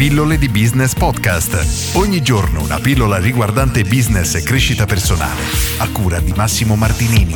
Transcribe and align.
Pillole 0.00 0.38
di 0.38 0.48
Business 0.48 0.94
Podcast. 0.94 1.94
Ogni 1.94 2.22
giorno 2.22 2.62
una 2.62 2.78
pillola 2.78 3.18
riguardante 3.18 3.82
business 3.82 4.34
e 4.34 4.42
crescita 4.42 4.86
personale. 4.86 5.42
A 5.78 5.90
cura 5.92 6.20
di 6.20 6.32
Massimo 6.34 6.74
Martinini. 6.74 7.34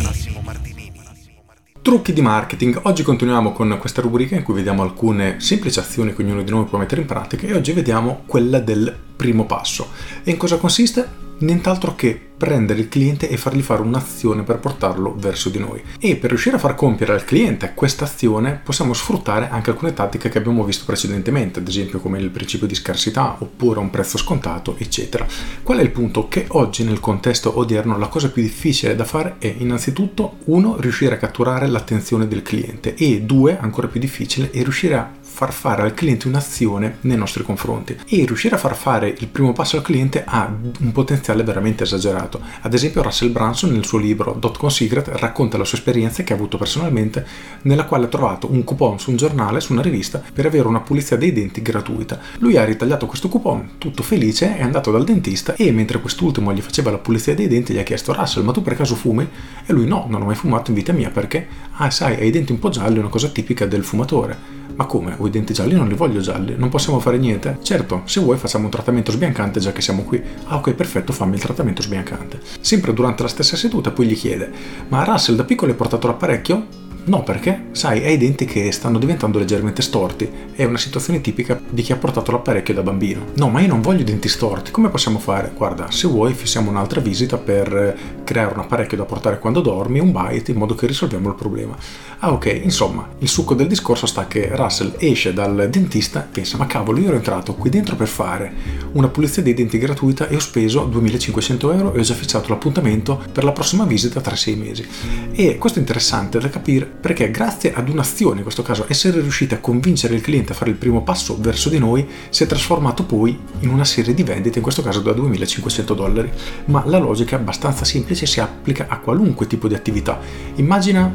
Trucchi 1.83 2.15
di 2.15 2.23
marketing. 2.23 2.81
Oggi 2.85 3.03
continuiamo 3.03 3.53
con 3.53 3.77
questa 3.79 4.01
rubrica 4.01 4.35
in 4.35 4.43
cui 4.43 4.55
vediamo 4.55 4.81
alcune 4.81 5.41
semplici 5.41 5.79
azioni 5.79 6.15
che 6.15 6.23
ognuno 6.23 6.43
di 6.43 6.51
noi 6.51 6.65
può 6.65 6.79
mettere 6.79 7.03
in 7.03 7.07
pratica 7.07 7.47
e 7.47 7.53
oggi 7.53 7.73
vediamo 7.73 8.23
quella 8.25 8.61
del 8.61 8.97
primo 9.15 9.45
passo. 9.45 9.91
E 10.23 10.31
in 10.31 10.39
cosa 10.39 10.57
consiste? 10.57 11.21
nient'altro 11.39 11.95
che 11.95 12.31
prendere 12.37 12.81
il 12.81 12.89
cliente 12.89 13.29
e 13.29 13.37
fargli 13.37 13.63
fare 13.63 13.83
un'azione 13.83 14.43
per 14.43 14.59
portarlo 14.59 15.15
verso 15.17 15.49
di 15.49 15.59
noi. 15.59 15.83
E 15.99 16.17
per 16.17 16.31
riuscire 16.31 16.57
a 16.57 16.59
far 16.59 16.75
compiere 16.75 17.13
al 17.13 17.25
cliente 17.25 17.73
questa 17.75 18.05
azione 18.05 18.61
possiamo 18.63 18.93
sfruttare 18.93 19.49
anche 19.49 19.71
alcune 19.71 19.95
tattiche 19.95 20.29
che 20.29 20.39
abbiamo 20.39 20.65
visto 20.65 20.85
precedentemente, 20.85 21.61
ad 21.61 21.69
esempio 21.69 22.01
come 22.01 22.19
il 22.19 22.31
principio 22.31 22.67
di 22.67 22.75
scarsità 22.75 23.37
oppure 23.39 23.79
un 23.79 23.91
prezzo 23.91 24.19
scontato, 24.19 24.77
eccetera. 24.79 25.27
Qual 25.63 25.79
è 25.79 25.83
il 25.83 25.91
punto? 25.91 26.29
Che 26.29 26.47
oggi 26.49 26.85
nel 26.85 27.01
contesto 27.01 27.59
odierno 27.59 27.99
la 27.99 28.09
cosa 28.09 28.31
più 28.31 28.43
difficile 28.43 28.97
da 28.97 29.05
fare 29.05 29.37
è 29.39 29.55
innanzitutto 29.59 30.39
uno 30.45 30.77
riuscire 30.79 31.15
a 31.15 31.19
catturare 31.19 31.67
l'attenzione 31.67 32.29
del 32.29 32.43
cliente 32.43 32.95
e 32.95 33.23
due, 33.23 33.59
ancora 33.59 33.89
più 33.89 34.01
difficile, 34.01 34.51
è 34.51 34.63
riuscire 34.63 34.95
a 34.95 35.11
far 35.35 35.53
fare 35.53 35.83
al 35.83 35.95
cliente 35.95 36.29
un'azione 36.29 36.99
nei 37.01 37.17
nostri 37.17 37.43
confronti 37.43 37.99
e 38.07 38.25
riuscire 38.25 38.55
a 38.55 38.59
far 38.59 38.77
fare 38.77 39.13
il 39.19 39.27
primo 39.27 39.53
passo 39.53 39.77
al 39.77 39.83
cliente 39.83 40.23
ha 40.25 40.49
un 40.81 40.93
potenziale 40.93 41.43
veramente 41.43 41.83
esagerato. 41.83 42.24
Ad 42.61 42.75
esempio 42.75 43.03
Russell 43.03 43.31
Branson 43.31 43.71
nel 43.73 43.85
suo 43.85 43.99
libro 43.99 44.37
Dotcom 44.39 44.69
Secret 44.69 45.09
racconta 45.15 45.59
la 45.59 45.65
sua 45.65 45.79
esperienza 45.79 46.23
che 46.23 46.33
ha 46.33 46.37
avuto 46.37 46.59
personalmente 46.59 47.27
nella 47.63 47.85
quale 47.85 48.07
ha 48.07 48.09
trovato 48.09 48.51
un 48.51 48.65
coupon 48.65 48.99
su 48.99 49.11
un 49.11 49.17
giornale, 49.17 49.61
su 49.61 49.73
una 49.73 49.83
rivista 49.83 50.23
per 50.33 50.47
avere 50.47 50.67
una 50.69 50.81
pulizia 50.81 51.17
dei 51.17 51.33
denti 51.33 51.63
gratuita. 51.63 52.19
Lui 52.39 52.57
ha 52.57 52.65
ritagliato 52.65 53.07
questo 53.07 53.29
coupon, 53.29 53.73
tutto 53.79 54.03
felice, 54.03 54.57
è 54.57 54.63
andato 54.63 54.91
dal 54.91 55.05
dentista 55.05 55.55
e 55.55 55.71
mentre 55.73 56.01
quest'ultimo 56.01 56.53
gli 56.53 56.61
faceva 56.61 56.91
la 56.91 56.99
pulizia 56.99 57.35
dei 57.35 57.49
denti 57.49 57.73
gli 57.73 57.79
ha 57.79 57.83
chiesto 57.83 58.13
Russell 58.13 58.45
ma 58.45 58.53
tu 58.53 58.63
per 58.63 58.77
caso 58.77 58.95
fumi? 58.95 59.29
E 59.67 59.73
lui 59.73 59.87
no, 59.87 60.07
non 60.09 60.23
ho 60.23 60.27
mai 60.27 60.35
fumato 60.35 60.71
in 60.71 60.77
vita 60.77 60.93
mia 60.93 61.11
perché? 61.11 61.47
Ah 61.77 61.91
sai, 61.91 62.15
hai 62.17 62.29
i 62.29 62.31
denti 62.31 62.53
un 62.53 62.59
po' 62.59 62.71
gialli, 62.71 62.97
è 62.97 63.01
una 63.01 63.09
cosa 63.09 63.29
tipica 63.29 63.67
del 63.67 63.85
fumatore. 63.85 64.63
Ma 64.77 64.87
come? 64.87 65.15
Ho 65.19 65.27
i 65.27 65.31
denti 65.31 65.53
gialli? 65.53 65.75
Non 65.75 65.89
li 65.89 65.95
voglio 65.95 66.21
gialli. 66.21 66.55
Non 66.57 66.69
possiamo 66.69 66.99
fare 66.99 67.19
niente? 67.19 67.59
Certo, 67.63 68.03
se 68.05 68.21
vuoi 68.21 68.37
facciamo 68.37 68.65
un 68.65 68.71
trattamento 68.71 69.13
sbiancante 69.13 69.61
già 69.61 69.73
che 69.73 69.81
siamo 69.81 70.03
qui. 70.03 70.23
Ah 70.47 70.57
ok, 70.57 70.73
perfetto, 70.73 71.13
fammi 71.13 71.35
il 71.35 71.41
trattamento 71.41 71.83
sbiancante. 71.83 72.41
Sempre 72.61 72.93
durante 72.93 73.23
la 73.23 73.29
stessa 73.29 73.57
seduta 73.57 73.93
poi 73.93 74.07
gli 74.07 74.17
chiede, 74.17 74.51
ma 74.89 75.05
Russell 75.05 75.37
da 75.37 75.45
piccolo 75.45 75.71
hai 75.71 75.77
portato 75.77 76.07
l'apparecchio? 76.07 76.83
No, 77.07 77.23
perché? 77.23 77.67
Sai, 77.73 78.03
hai 78.03 78.15
i 78.15 78.17
denti 78.17 78.47
che 78.47 78.73
stanno 78.73 78.99
diventando 78.99 79.39
leggermente 79.39 79.83
storti. 79.83 80.31
È 80.55 80.65
una 80.65 80.79
situazione 80.79 81.21
tipica 81.21 81.61
di 81.69 81.83
chi 81.83 81.93
ha 81.93 81.97
portato 81.97 82.33
l'apparecchio 82.33 82.73
da 82.73 82.83
bambino. 82.83 83.27
No, 83.35 83.51
ma 83.51 83.61
io 83.61 83.69
non 83.69 83.83
voglio 83.83 84.05
denti 84.05 84.27
storti. 84.27 84.71
Come 84.71 84.89
possiamo 84.89 85.19
fare? 85.19 85.53
Guarda, 85.55 85.91
se 85.91 86.09
vuoi 86.09 86.33
fissiamo 86.33 86.71
un'altra 86.71 87.03
visita 87.03 87.37
per 87.37 88.23
creare 88.25 88.55
un 88.55 88.61
apparecchio 88.61 88.97
da 88.97 89.05
portare 89.05 89.39
quando 89.39 89.61
dormi, 89.61 89.99
un 89.99 90.13
bite, 90.13 90.53
in 90.53 90.57
modo 90.57 90.75
che 90.75 90.87
risolviamo 90.87 91.29
il 91.29 91.35
problema. 91.35 91.77
Ah, 92.21 92.33
ok, 92.33 92.61
insomma, 92.63 93.07
il 93.19 93.29
succo 93.29 93.53
del 93.53 93.67
discorso 93.67 94.07
sta 94.07 94.27
che 94.27 94.49
Russell 94.55 94.95
esce 94.97 95.35
dal 95.35 95.69
dentista 95.71 96.25
e 96.25 96.29
pensa, 96.33 96.57
ma 96.57 96.67
cavolo, 96.67 97.01
io 97.01 97.09
ero 97.09 97.17
entrato 97.17 97.55
qui 97.55 97.69
dentro 97.69 97.97
per 97.97 98.09
fare 98.09 98.51
una 98.93 99.09
pulizia 99.09 99.43
dei 99.43 99.53
denti 99.53 99.77
gratuita 99.77 100.29
e 100.29 100.37
ho 100.37 100.41
speso 100.41 100.85
2500 100.85 101.73
euro 101.73 101.93
e 101.93 101.99
ho 101.99 102.03
già 102.03 102.15
fissato 102.15 102.49
l'appuntamento 102.49 103.23
per 103.31 103.45
la 103.45 103.53
prossima 103.53 103.85
visita 103.85 104.23
tra 104.23 104.37
sei 104.37 104.57
mesi. 104.57 104.87
E 105.33 105.59
questo 105.59 105.79
è 105.79 105.83
interessante 105.83 106.39
da 106.39 106.49
capire 106.49 106.94
perché 107.01 107.31
grazie 107.31 107.75
ad 107.75 107.89
un'azione, 107.89 108.37
in 108.39 108.43
questo 108.43 108.63
caso 108.63 108.87
essere 108.89 109.21
riusciti 109.21 109.55
a 109.55 109.61
convincere 109.61 110.15
il 110.15 110.23
cliente 110.23 110.53
a 110.53 110.55
fare 110.55 110.71
il 110.71 110.77
primo 110.77 111.03
passo 111.03 111.37
verso 111.39 111.69
di 111.69 111.79
noi, 111.79 112.07
si 112.31 112.45
è 112.45 112.47
trasformato 112.47 113.05
poi 113.05 113.39
in 113.61 113.69
una 113.69 113.85
serie 113.85 114.15
di 114.15 114.23
vendite, 114.23 114.59
in 114.59 114.63
questo 114.63 114.83
caso 114.83 115.01
da 115.01 115.13
2500 115.13 115.95
dollari. 115.95 116.31
Ma 116.67 116.83
la 116.87 116.99
logica 116.99 117.37
è 117.37 117.41
abbastanza 117.41 117.85
semplice 117.85 118.25
e 118.25 118.27
si 118.27 118.41
applica 118.41 118.87
a 118.89 118.99
qualunque 118.99 119.47
tipo 119.47 119.69
di 119.69 119.75
attività. 119.75 120.19
Immagina 120.55 121.13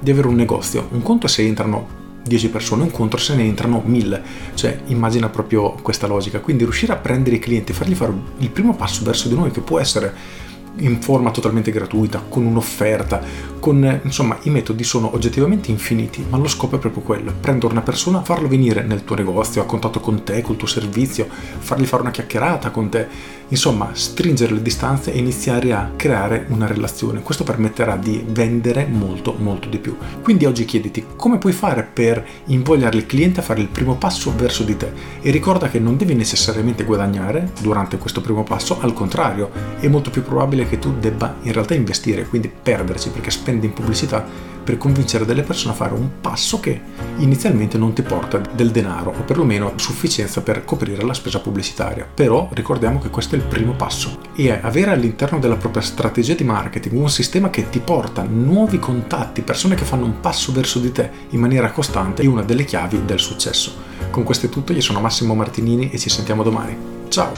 di 0.00 0.10
avere 0.10 0.26
un 0.26 0.34
negozio, 0.34 0.88
un 0.90 1.02
conto 1.02 1.28
se 1.28 1.46
entrano 1.46 1.98
10 2.24 2.48
persone, 2.50 2.82
un 2.82 2.90
conto 2.90 3.16
se 3.16 3.34
ne 3.34 3.44
entrano 3.44 3.82
1000, 3.84 4.22
cioè 4.54 4.80
immagina 4.86 5.28
proprio 5.28 5.72
questa 5.82 6.06
logica, 6.06 6.40
quindi 6.40 6.64
riuscire 6.64 6.92
a 6.92 6.96
prendere 6.96 7.36
i 7.36 7.38
clienti, 7.38 7.72
fargli 7.72 7.94
fare 7.94 8.12
il 8.38 8.50
primo 8.50 8.74
passo 8.74 9.04
verso 9.04 9.28
di 9.28 9.34
noi 9.34 9.50
che 9.50 9.60
può 9.60 9.78
essere 9.78 10.48
in 10.76 11.00
forma 11.00 11.30
totalmente 11.30 11.70
gratuita, 11.70 12.24
con 12.28 12.46
un'offerta, 12.46 13.20
con 13.60 14.00
insomma 14.02 14.38
i 14.42 14.50
metodi 14.50 14.82
sono 14.82 15.14
oggettivamente 15.14 15.70
infiniti, 15.70 16.24
ma 16.28 16.38
lo 16.38 16.48
scopo 16.48 16.76
è 16.76 16.78
proprio 16.78 17.02
quello, 17.02 17.32
prendere 17.38 17.72
una 17.72 17.82
persona, 17.82 18.22
farlo 18.22 18.48
venire 18.48 18.82
nel 18.82 19.04
tuo 19.04 19.14
negozio, 19.14 19.62
a 19.62 19.66
contatto 19.66 20.00
con 20.00 20.24
te, 20.24 20.42
col 20.42 20.56
tuo 20.56 20.66
servizio, 20.66 21.28
fargli 21.28 21.84
fare 21.84 22.02
una 22.02 22.10
chiacchierata 22.10 22.70
con 22.70 22.88
te, 22.88 23.06
insomma 23.48 23.90
stringere 23.92 24.54
le 24.54 24.62
distanze 24.62 25.12
e 25.12 25.18
iniziare 25.18 25.72
a 25.72 25.92
creare 25.94 26.46
una 26.48 26.66
relazione. 26.66 27.22
Questo 27.22 27.44
permetterà 27.44 27.96
di 27.96 28.24
vendere 28.26 28.86
molto 28.86 29.34
molto 29.38 29.68
di 29.68 29.78
più. 29.78 29.96
Quindi 30.22 30.46
oggi 30.46 30.64
chiediti 30.64 31.04
come 31.16 31.38
puoi 31.38 31.52
fare 31.52 31.82
per 31.82 32.24
invogliare 32.46 32.96
il 32.96 33.06
cliente 33.06 33.40
a 33.40 33.42
fare 33.42 33.60
il 33.60 33.68
primo 33.68 33.96
passo 33.96 34.32
verso 34.34 34.62
di 34.62 34.76
te 34.76 34.92
e 35.20 35.30
ricorda 35.30 35.68
che 35.68 35.78
non 35.78 35.96
devi 35.96 36.14
necessariamente 36.14 36.84
guadagnare 36.84 37.52
durante 37.60 37.98
questo 37.98 38.20
primo 38.20 38.42
passo, 38.42 38.80
al 38.80 38.94
contrario, 38.94 39.50
è 39.78 39.88
molto 39.88 40.10
più 40.10 40.22
probabile 40.22 40.68
che 40.68 40.78
tu 40.78 40.94
debba 40.98 41.36
in 41.42 41.52
realtà 41.52 41.74
investire, 41.74 42.26
quindi 42.26 42.50
perderci 42.50 43.10
perché 43.10 43.30
spendi 43.50 43.66
in 43.66 43.72
pubblicità 43.72 44.24
per 44.62 44.76
convincere 44.78 45.24
delle 45.24 45.42
persone 45.42 45.72
a 45.72 45.76
fare 45.76 45.94
un 45.94 46.20
passo 46.20 46.60
che 46.60 46.80
inizialmente 47.16 47.78
non 47.78 47.92
ti 47.92 48.02
porta 48.02 48.38
del 48.38 48.70
denaro 48.70 49.12
o 49.18 49.22
perlomeno 49.22 49.72
sufficienza 49.76 50.42
per 50.42 50.64
coprire 50.64 51.02
la 51.02 51.14
spesa 51.14 51.40
pubblicitaria. 51.40 52.06
Però 52.12 52.48
ricordiamo 52.52 53.00
che 53.00 53.08
questo 53.08 53.34
è 53.34 53.38
il 53.38 53.44
primo 53.44 53.72
passo 53.72 54.20
e 54.36 54.52
avere 54.52 54.92
all'interno 54.92 55.40
della 55.40 55.56
propria 55.56 55.82
strategia 55.82 56.34
di 56.34 56.44
marketing 56.44 56.94
un 56.94 57.10
sistema 57.10 57.50
che 57.50 57.68
ti 57.68 57.80
porta 57.80 58.22
nuovi 58.22 58.78
contatti, 58.78 59.42
persone 59.42 59.74
che 59.74 59.84
fanno 59.84 60.04
un 60.04 60.20
passo 60.20 60.52
verso 60.52 60.78
di 60.78 60.92
te 60.92 61.10
in 61.30 61.40
maniera 61.40 61.72
costante 61.72 62.22
è 62.22 62.26
una 62.26 62.42
delle 62.42 62.64
chiavi 62.64 63.04
del 63.04 63.18
successo. 63.18 63.88
Con 64.10 64.22
questo 64.22 64.46
è 64.46 64.48
tutto, 64.50 64.72
io 64.72 64.82
sono 64.82 65.00
Massimo 65.00 65.34
Martinini 65.34 65.90
e 65.90 65.98
ci 65.98 66.10
sentiamo 66.10 66.42
domani. 66.42 66.76
Ciao! 67.08 67.32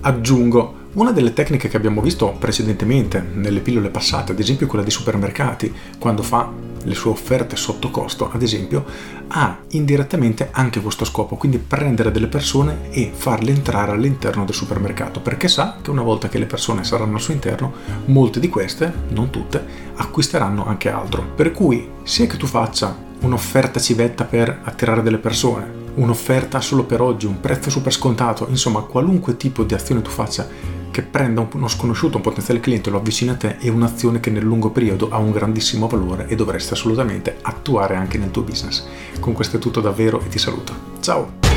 Aggiungo 0.00 0.77
una 0.94 1.12
delle 1.12 1.32
tecniche 1.32 1.68
che 1.68 1.76
abbiamo 1.76 2.00
visto 2.00 2.34
precedentemente 2.38 3.24
nelle 3.34 3.60
pillole 3.60 3.90
passate, 3.90 4.32
ad 4.32 4.38
esempio 4.40 4.66
quella 4.66 4.84
dei 4.84 4.92
supermercati, 4.92 5.72
quando 5.98 6.22
fa 6.22 6.50
le 6.82 6.94
sue 6.94 7.10
offerte 7.10 7.56
sotto 7.56 7.90
costo, 7.90 8.30
ad 8.32 8.42
esempio, 8.42 8.84
ha 9.28 9.58
indirettamente 9.72 10.48
anche 10.50 10.80
questo 10.80 11.04
scopo, 11.04 11.36
quindi 11.36 11.58
prendere 11.58 12.10
delle 12.10 12.28
persone 12.28 12.90
e 12.90 13.12
farle 13.14 13.50
entrare 13.50 13.92
all'interno 13.92 14.44
del 14.44 14.54
supermercato, 14.54 15.20
perché 15.20 15.48
sa 15.48 15.76
che 15.82 15.90
una 15.90 16.02
volta 16.02 16.28
che 16.28 16.38
le 16.38 16.46
persone 16.46 16.84
saranno 16.84 17.16
al 17.16 17.20
suo 17.20 17.34
interno, 17.34 17.72
molte 18.06 18.40
di 18.40 18.48
queste, 18.48 18.90
non 19.10 19.30
tutte, 19.30 19.62
acquisteranno 19.96 20.66
anche 20.66 20.88
altro. 20.88 21.22
Per 21.22 21.52
cui, 21.52 21.86
sia 22.02 22.26
che 22.26 22.36
tu 22.38 22.46
faccia 22.46 22.96
un'offerta 23.20 23.78
civetta 23.78 24.24
per 24.24 24.60
attirare 24.62 25.02
delle 25.02 25.18
persone, 25.18 25.86
un'offerta 25.94 26.60
solo 26.60 26.84
per 26.84 27.02
oggi, 27.02 27.26
un 27.26 27.40
prezzo 27.40 27.68
super 27.68 27.92
scontato, 27.92 28.46
insomma 28.48 28.80
qualunque 28.80 29.36
tipo 29.36 29.64
di 29.64 29.74
azione 29.74 30.00
tu 30.00 30.10
faccia 30.10 30.76
che 30.90 31.02
prenda 31.02 31.46
uno 31.52 31.68
sconosciuto, 31.68 32.16
un 32.16 32.22
potenziale 32.22 32.60
cliente, 32.60 32.90
lo 32.90 32.98
avvicina 32.98 33.32
a 33.32 33.36
te 33.36 33.58
è 33.58 33.68
un'azione 33.68 34.20
che 34.20 34.30
nel 34.30 34.44
lungo 34.44 34.70
periodo 34.70 35.10
ha 35.10 35.18
un 35.18 35.30
grandissimo 35.30 35.88
valore 35.88 36.26
e 36.28 36.36
dovresti 36.36 36.72
assolutamente 36.72 37.38
attuare 37.42 37.96
anche 37.96 38.18
nel 38.18 38.30
tuo 38.30 38.42
business. 38.42 38.84
Con 39.20 39.32
questo 39.32 39.56
è 39.56 39.60
tutto 39.60 39.80
davvero 39.80 40.20
e 40.22 40.28
ti 40.28 40.38
saluto. 40.38 40.74
Ciao! 41.00 41.48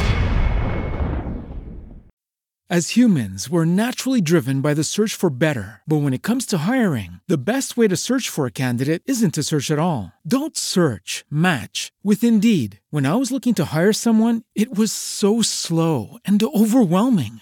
As 2.74 2.95
humans, 2.95 3.50
we're 3.50 3.66
naturally 3.66 4.22
driven 4.22 4.62
by 4.62 4.74
the 4.74 4.86
search 4.86 5.13
for 5.13 5.30
better. 5.30 5.81
But 5.86 6.04
when 6.04 6.13
it 6.13 6.22
comes 6.22 6.45
to 6.45 6.60
hiring, 6.60 7.19
the 7.27 7.38
best 7.38 7.75
way 7.75 7.89
to 7.89 7.98
search 7.98 8.30
for 8.30 8.45
a 8.45 8.60
candidate 8.63 9.04
isn't 9.07 9.34
to 9.34 9.44
search 9.44 9.69
at 9.72 9.77
all. 9.77 10.13
Don't 10.25 10.56
search, 10.56 11.25
match 11.30 11.92
with 12.01 12.24
Indeed. 12.24 12.80
When 12.89 13.06
I 13.06 13.16
was 13.16 13.30
looking 13.30 13.54
to 13.56 13.75
hire 13.75 13.92
someone, 13.92 14.44
it 14.56 14.74
was 14.74 14.94
so 14.94 15.42
slow 15.42 16.18
and 16.24 16.42
overwhelming. 16.42 17.42